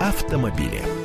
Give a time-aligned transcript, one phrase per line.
[0.00, 0.99] автомобили.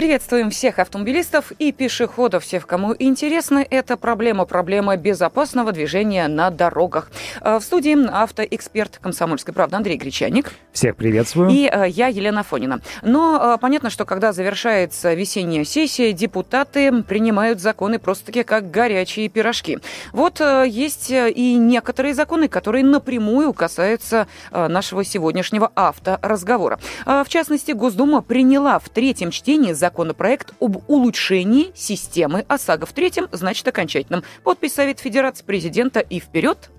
[0.00, 7.10] Приветствуем всех автомобилистов и пешеходов, всех, кому интересна эта проблема, проблема безопасного движения на дорогах.
[7.42, 10.54] Э, в студии автоэксперт «Комсомольской правды» Андрей Гречаник.
[10.72, 11.50] Всех приветствую.
[11.50, 12.80] И э, я, Елена Фонина.
[13.02, 19.80] Но э, понятно, что когда завершается весенняя сессия, депутаты принимают законы просто-таки как горячие пирожки.
[20.14, 26.78] Вот есть и некоторые законы, которые напрямую касаются нашего сегодняшнего авторазговора.
[27.04, 32.86] В частности, Госдума приняла в третьем чтении закон законопроект об улучшении системы ОСАГО.
[32.86, 34.22] В третьем, значит, окончательном.
[34.44, 36.70] Подпись Совет Федерации президента и вперед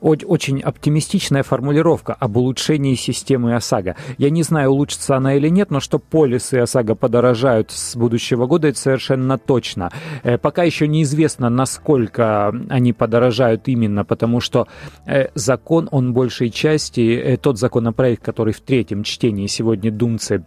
[0.00, 3.96] очень оптимистичная формулировка об улучшении системы ОСАГО.
[4.16, 8.68] Я не знаю, улучшится она или нет, но что полисы ОСАГО подорожают с будущего года,
[8.68, 9.90] это совершенно точно.
[10.22, 14.68] Э, пока еще неизвестно, насколько они подорожают именно, потому что
[15.06, 20.44] э, закон, он большей части, э, тот законопроект, который в третьем чтении сегодня думцы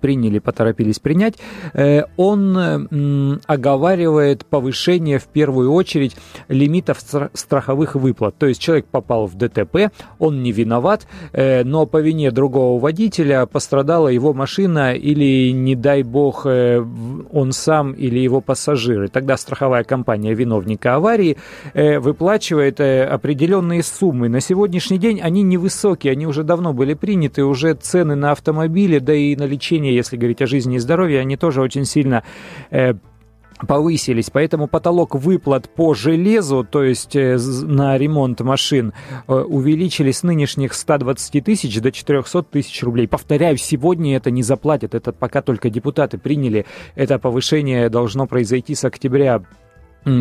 [0.00, 1.34] приняли, поторопились принять,
[1.72, 6.16] э, он оговаривает повышение в первую очередь
[6.48, 6.98] лимитов
[7.32, 8.36] страховых выплат.
[8.36, 13.46] То есть человек попал в ДТП, он не виноват, э, но по вине другого водителя
[13.46, 19.08] пострадала его машина или, не дай бог, он сам или его пассажиры.
[19.08, 21.36] Тогда страховая компания виновника аварии
[21.74, 24.28] выплачивает определенные суммы.
[24.28, 29.14] На сегодняшний день они невысокие, они уже давно были приняты, уже цены на автомобили, да
[29.14, 32.22] и на лечение, если говорить о жизни и здоровье, они тоже очень сильно
[32.70, 32.94] э,
[33.66, 38.92] повысились, поэтому потолок выплат по железу, то есть э, на ремонт машин,
[39.28, 43.08] э, увеличились с нынешних 120 тысяч до 400 тысяч рублей.
[43.08, 48.84] Повторяю, сегодня это не заплатят, это пока только депутаты приняли, это повышение должно произойти с
[48.84, 49.42] октября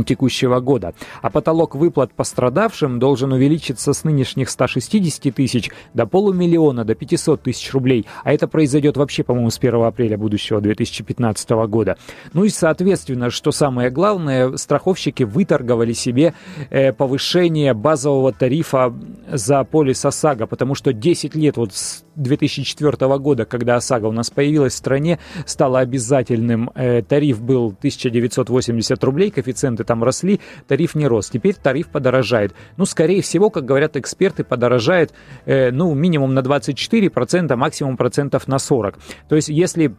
[0.06, 0.94] текущего года.
[1.22, 7.74] А потолок выплат пострадавшим должен увеличиться с нынешних 160 тысяч до полумиллиона, до 500 тысяч
[7.74, 8.06] рублей.
[8.24, 11.98] А это произойдет вообще, по-моему, с 1 апреля будущего 2015 года.
[12.34, 16.34] Ну и, соответственно, что самое главное, страховщики выторговали себе
[16.70, 18.94] э, повышение базового тарифа
[19.32, 24.30] за полис ОСАГО, потому что 10 лет, вот с 2004 года, когда ОСАГО у нас
[24.30, 26.70] появилась в стране, стало обязательным.
[26.76, 31.30] Э, тариф был 1980 рублей, коэффициент проценты там росли, тариф не рос.
[31.30, 32.54] Теперь тариф подорожает.
[32.78, 35.14] Ну, скорее всего, как говорят эксперты, подорожает,
[35.46, 38.96] э, ну, минимум на 24%, максимум процентов на 40%.
[39.28, 39.96] То есть, если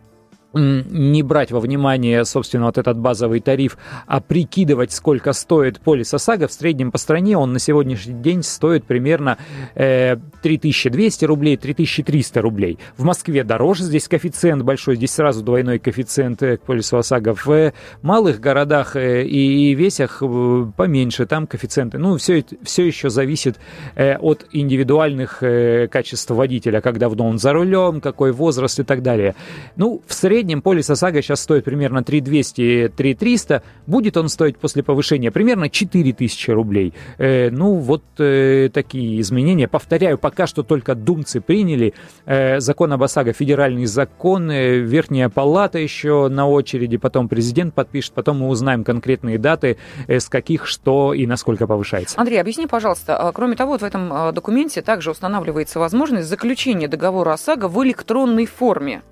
[0.53, 6.49] не брать во внимание, собственно, вот этот базовый тариф, а прикидывать, сколько стоит полис ОСАГО,
[6.49, 9.38] в среднем по стране он на сегодняшний день стоит примерно
[9.75, 12.78] э, 3200 рублей, 3300 рублей.
[12.97, 17.34] В Москве дороже, здесь коэффициент большой, здесь сразу двойной коэффициент э, к полису ОСАГО.
[17.34, 17.72] В
[18.03, 21.99] малых городах э, и, весях э, поменьше, там коэффициенты.
[21.99, 23.59] Ну, все, все еще зависит
[23.97, 25.43] от индивидуальных
[25.91, 29.34] качеств водителя, как давно он за рулем, какой возраст и так далее.
[29.77, 33.61] Ну, в среднем среднем полис ОСАГО сейчас стоит примерно 3200-3300.
[33.87, 36.95] Будет он стоить после повышения примерно 4000 рублей.
[37.19, 39.69] Э, ну, вот э, такие изменения.
[39.69, 41.93] Повторяю, пока что только думцы приняли
[42.25, 48.15] э, закон об ОСАГО, федеральный закон, э, Верхняя палата еще на очереди, потом президент подпишет,
[48.15, 52.19] потом мы узнаем конкретные даты, э, с каких, что и насколько повышается.
[52.19, 56.89] Андрей, объясни, пожалуйста, а, кроме того, вот в этом а, документе также устанавливается возможность заключения
[56.89, 59.03] договора ОСАГО в электронной форме.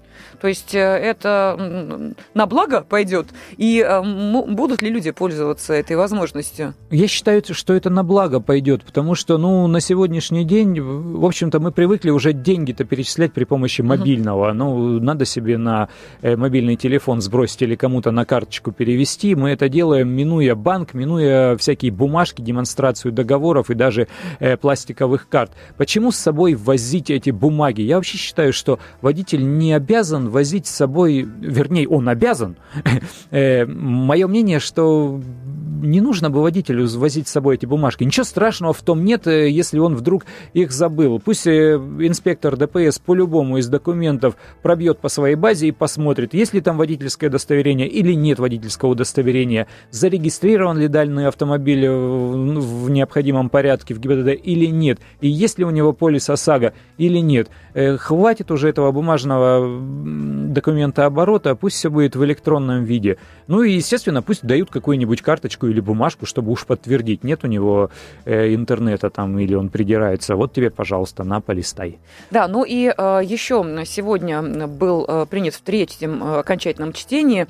[0.40, 4.02] То есть э, это на благо пойдет, и э,
[4.46, 6.74] будут ли люди пользоваться этой возможностью?
[6.90, 11.60] Я считаю, что это на благо пойдет, потому что, ну, на сегодняшний день, в общем-то,
[11.60, 14.50] мы привыкли уже деньги-то перечислять при помощи мобильного.
[14.50, 14.54] Uh-huh.
[14.54, 15.88] Ну, надо себе на
[16.22, 19.34] э, мобильный телефон сбросить или кому-то на карточку перевести.
[19.34, 24.08] Мы это делаем, минуя банк, минуя всякие бумажки, демонстрацию договоров и даже
[24.40, 25.52] э, пластиковых карт.
[25.76, 27.82] Почему с собой возить эти бумаги?
[27.82, 32.56] Я вообще считаю, что водитель не обязан возить с собой, вернее, он обязан.
[33.30, 35.20] Э, Мое мнение, что
[35.80, 38.04] не нужно бы водителю возить с собой эти бумажки.
[38.04, 41.20] Ничего страшного в том нет, э, если он вдруг их забыл.
[41.20, 46.60] Пусть э, инспектор ДПС по-любому из документов пробьет по своей базе и посмотрит, есть ли
[46.60, 53.94] там водительское удостоверение или нет водительского удостоверения, зарегистрирован ли данный автомобиль э, в необходимом порядке
[53.94, 57.48] в ГИБДД или нет, и есть ли у него полис ОСАГО или нет.
[57.98, 59.80] Хватит уже этого бумажного
[60.48, 63.18] документа оборота, пусть все будет в электронном виде.
[63.46, 67.90] Ну и, естественно, пусть дают какую-нибудь карточку или бумажку, чтобы уж подтвердить, нет у него
[68.24, 70.36] э, интернета там или он придирается.
[70.36, 71.98] Вот тебе, пожалуйста, на, полистай.
[72.30, 77.46] Да, ну и э, еще сегодня был э, принят в третьем э, окончательном чтении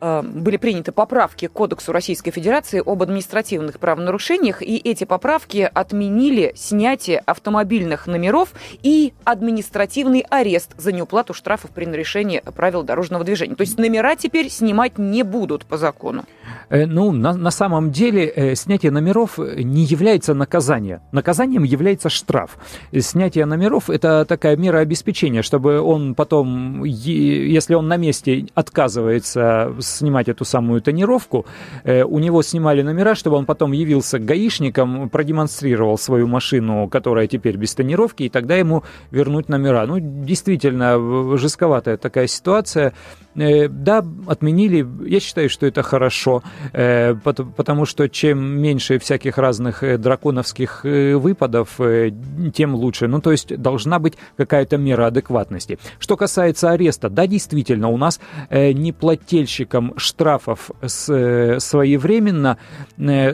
[0.00, 6.52] Э, были приняты поправки к Кодексу Российской Федерации об административных правонарушениях, и эти поправки отменили
[6.56, 13.54] снятие автомобильных номеров и административный арест за неуплату штрафов при нарушении правил дорожного движения.
[13.54, 16.24] То есть номера теперь снимать не будут по закону.
[16.70, 21.00] Э, ну, на, на самом деле э, снятие номеров не является наказанием.
[21.12, 22.58] Наказанием является штраф.
[22.98, 30.28] Снятие номеров– это такая мера обеспечения, чтобы он потом, если он на месте отказывается снимать
[30.28, 31.46] эту самую тонировку,
[31.84, 37.26] э, у него снимали номера, чтобы он потом явился к гаишникам, продемонстрировал свою машину, которая
[37.26, 39.86] теперь без тонировки, и тогда ему вернуть номера.
[39.86, 42.92] Ну, действительно, жестковатая такая ситуация.
[43.38, 44.86] Э, да, отменили.
[45.06, 46.42] Я считаю, что это хорошо,
[46.72, 51.80] э, потому что чем меньше всяких разных э, драконовских выпадов,
[52.54, 53.06] тем лучше.
[53.08, 55.78] Ну, то есть должна быть какая-то мера адекватности.
[55.98, 58.20] Что касается ареста, да, действительно, у нас
[58.50, 62.58] неплательщикам штрафов своевременно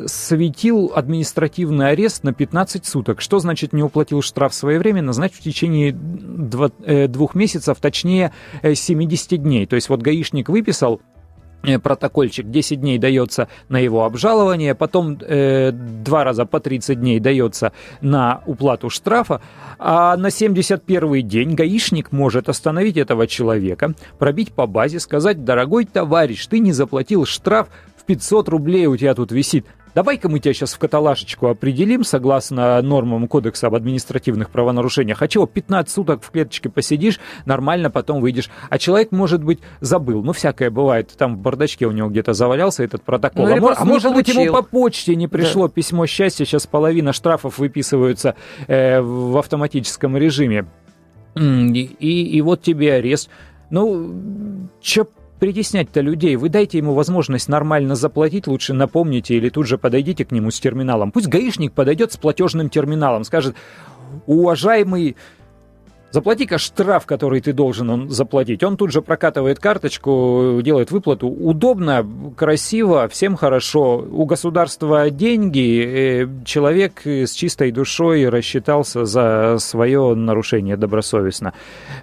[0.06, 3.20] светил административный арест на 15 суток.
[3.20, 5.12] Что значит не уплатил штраф своевременно?
[5.12, 9.66] Значит, в течение двух месяцев, точнее 70 дней.
[9.66, 11.00] То есть вот гаишник выписал
[11.62, 17.20] э, протокольчик 10 дней дается на его обжалование, потом э, два раза по 30 дней
[17.20, 19.40] дается на уплату штрафа,
[19.78, 26.44] а на 71 день гаишник может остановить этого человека, пробить по базе, сказать, дорогой товарищ,
[26.48, 29.64] ты не заплатил штраф в 500 рублей у тебя тут висит,
[29.94, 35.22] Давай-ка мы тебя сейчас в каталажечку определим, согласно нормам Кодекса об административных правонарушениях.
[35.22, 38.50] А чего, 15 суток в клеточке посидишь, нормально потом выйдешь.
[38.70, 40.22] А человек, может быть, забыл.
[40.22, 41.14] Ну, всякое бывает.
[41.16, 43.46] Там в бардачке у него где-то завалялся этот протокол.
[43.46, 45.72] Ну, а, а может быть, ему по почте не пришло да.
[45.72, 46.44] письмо счастья.
[46.44, 48.34] Сейчас половина штрафов выписываются
[48.66, 50.66] э, в автоматическом режиме.
[51.36, 53.28] И, и, и вот тебе арест.
[53.70, 55.06] Ну, чё
[55.44, 56.36] притеснять-то людей?
[56.36, 60.58] Вы дайте ему возможность нормально заплатить, лучше напомните или тут же подойдите к нему с
[60.58, 61.12] терминалом.
[61.12, 63.54] Пусть гаишник подойдет с платежным терминалом, скажет,
[64.24, 65.16] уважаемый
[66.14, 68.62] Заплати-ка штраф, который ты должен он заплатить.
[68.62, 71.26] Он тут же прокатывает карточку, делает выплату.
[71.26, 72.06] Удобно,
[72.36, 74.06] красиво, всем хорошо.
[74.08, 81.52] У государства деньги, э, человек с чистой душой рассчитался за свое нарушение добросовестно.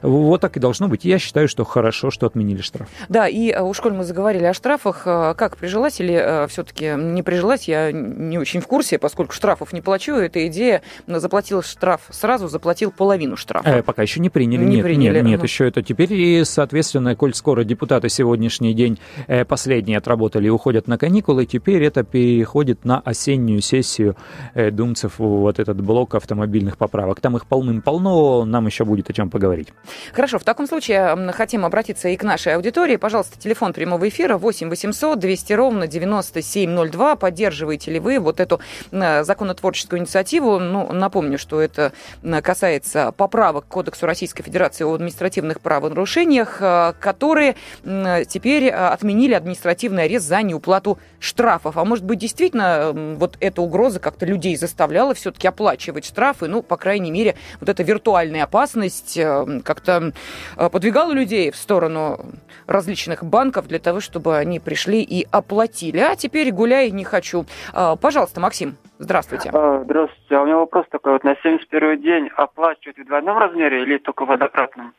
[0.01, 1.05] Вот так и должно быть.
[1.05, 2.89] Я считаю, что хорошо, что отменили штраф.
[3.07, 7.23] Да, и уж коль мы заговорили о штрафах, э, как прижилась или э, все-таки не
[7.23, 10.15] прижилась, я не очень в курсе, поскольку штрафов не плачу.
[10.15, 13.69] Эта идея заплатил штраф сразу, заплатил половину штрафа.
[13.69, 14.63] Э, пока еще не приняли.
[14.63, 15.15] Не нет, приняли.
[15.15, 15.45] нет, нет, угу.
[15.45, 16.13] еще это теперь.
[16.13, 21.83] И, соответственно, коль скоро депутаты сегодняшний день э, последние отработали и уходят на каникулы, теперь
[21.83, 24.15] это переходит на осеннюю сессию
[24.53, 27.19] э, думцев, вот этот блок автомобильных поправок.
[27.19, 29.69] Там их полным-полно, нам еще будет о чем поговорить.
[30.13, 32.95] Хорошо, в таком случае хотим обратиться и к нашей аудитории.
[32.97, 37.15] Пожалуйста, телефон прямого эфира 8 800 200 ровно 9702.
[37.15, 38.59] Поддерживаете ли вы вот эту
[38.91, 40.59] законотворческую инициативу?
[40.59, 41.93] Ну, напомню, что это
[42.43, 50.03] касается поправок к Кодексу Российской Федерации о административных правонарушениях, э, которые теперь э, отменили административный
[50.03, 51.77] арест за неуплату штрафов.
[51.77, 56.77] А может быть, действительно, вот эта угроза как-то людей заставляла все-таки оплачивать штрафы, ну, по
[56.77, 60.13] крайней мере, вот эта виртуальная опасность э, как-то
[60.55, 62.25] подвигала людей в сторону
[62.67, 65.99] различных банков для того, чтобы они пришли и оплатили.
[65.99, 67.45] А теперь гуляй не хочу.
[67.73, 68.77] Пожалуйста, Максим.
[69.01, 69.49] Здравствуйте.
[69.51, 70.35] А, здравствуйте.
[70.35, 71.13] А у меня вопрос такой.
[71.13, 74.93] Вот на 71 день оплачивают в двойном размере или только в однократном?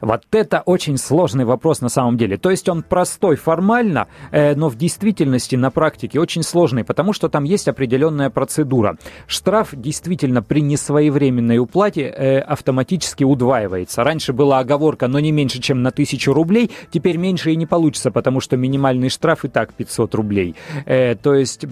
[0.00, 2.36] Вот это очень сложный вопрос на самом деле.
[2.36, 7.28] То есть он простой формально, э, но в действительности на практике очень сложный, потому что
[7.28, 8.96] там есть определенная процедура.
[9.26, 14.04] Штраф действительно при несвоевременной уплате э, автоматически удваивается.
[14.04, 16.70] Раньше была оговорка, но не меньше, чем на тысячу рублей.
[16.92, 20.54] Теперь меньше и не получится, потому что минимальный штраф и так 500 рублей.
[20.84, 21.66] Э, то есть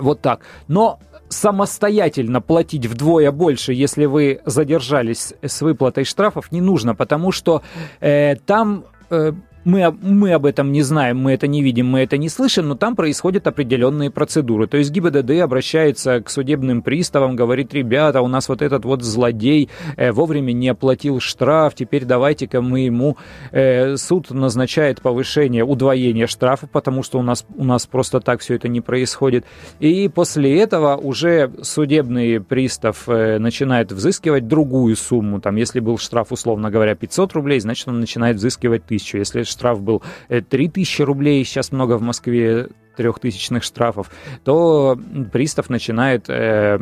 [0.00, 0.40] вот так.
[0.66, 7.62] Но самостоятельно платить вдвое больше, если вы задержались с выплатой штрафов, не нужно, потому что
[8.00, 9.32] э, там э,
[9.68, 12.74] мы, мы об этом не знаем, мы это не видим, мы это не слышим, но
[12.74, 14.66] там происходят определенные процедуры.
[14.66, 19.68] То есть ГИБДД обращается к судебным приставам, говорит, ребята, у нас вот этот вот злодей
[19.96, 23.18] э, вовремя не оплатил штраф, теперь давайте-ка мы ему...
[23.52, 28.54] Э, суд назначает повышение, удвоение штрафа, потому что у нас, у нас просто так все
[28.54, 29.44] это не происходит.
[29.80, 35.42] И после этого уже судебный пристав э, начинает взыскивать другую сумму.
[35.42, 39.18] Там, если был штраф, условно говоря, 500 рублей, значит, он начинает взыскивать 1000.
[39.18, 44.10] Если штраф был 3000 э, рублей, сейчас много в Москве трехтысячных штрафов,
[44.44, 44.98] то
[45.32, 46.78] пристав начинает э,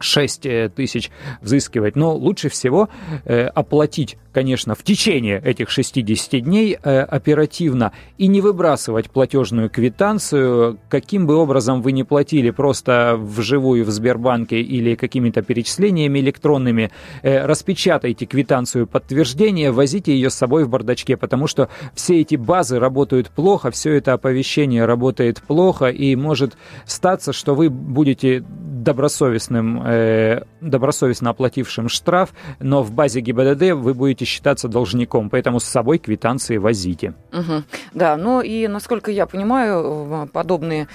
[0.00, 1.96] 6 э, тысяч взыскивать.
[1.96, 2.88] Но лучше всего
[3.24, 10.78] э, оплатить, конечно, в течение этих 60 дней э, оперативно и не выбрасывать платежную квитанцию,
[10.88, 16.90] каким бы образом вы ни платили, просто вживую в Сбербанке или какими-то перечислениями электронными,
[17.22, 22.78] э, распечатайте квитанцию подтверждения, возите ее с собой в бардачке, потому что все эти базы
[22.78, 28.40] работают плохо, все это оповещение работает плохо, и может статься, что вы будете
[28.82, 35.64] добросовестным э, добросовестно оплатившим штраф, но в базе ГИБДД вы будете считаться должником, поэтому с
[35.64, 37.14] собой квитанции возите.
[37.32, 37.62] Угу.
[37.94, 40.88] Да, ну и, насколько я понимаю, подобные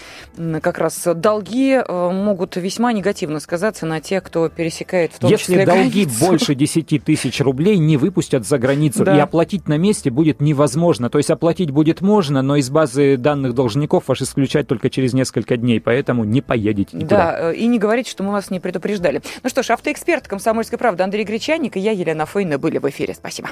[0.61, 5.53] как раз долги э, могут весьма негативно сказаться на тех, кто пересекает в том Если
[5.53, 6.25] числе долги границу.
[6.25, 9.15] больше 10 тысяч рублей, не выпустят за границу, Да.
[9.15, 11.09] и оплатить на месте будет невозможно.
[11.09, 15.57] То есть оплатить будет можно, но из базы данных должников ваш исключать только через несколько
[15.57, 17.17] дней, поэтому не поедете никуда.
[17.17, 19.21] Да, э, и не говорите, что мы вас не предупреждали.
[19.43, 23.13] Ну что ж, автоэксперт «Комсомольской правды» Андрей Гречаник и я, Елена Фойна, были в эфире.
[23.13, 23.49] Спасибо.